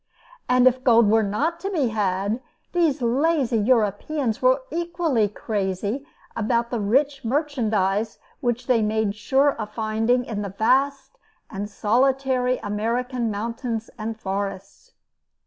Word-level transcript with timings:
And 0.49 0.65
if 0.65 0.83
gold 0.83 1.11
were 1.11 1.21
not 1.21 1.59
to 1.59 1.69
be 1.69 1.89
had, 1.89 2.41
these 2.71 3.03
lazy 3.03 3.59
Europeans 3.59 4.41
were 4.41 4.63
equally 4.71 5.27
crazy 5.27 6.07
about 6.35 6.71
the 6.71 6.79
rich 6.79 7.23
merchandise 7.23 8.17
which 8.39 8.65
they 8.65 8.81
made 8.81 9.13
sure 9.13 9.51
of 9.57 9.75
finding 9.75 10.25
in 10.25 10.41
the 10.41 10.49
vast 10.57 11.19
and 11.51 11.69
solitary 11.69 12.57
American 12.63 13.29
mountains 13.29 13.91
and 13.99 14.19
forests. 14.19 14.93